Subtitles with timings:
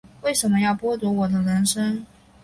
[0.23, 2.03] 为什么要剥夺我的人生